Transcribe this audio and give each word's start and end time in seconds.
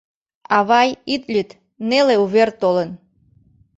—Авай, 0.57 0.89
ит 1.13 1.23
лӱд, 1.33 1.49
неле 1.89 2.15
увер 2.23 2.49
толын. 2.61 2.89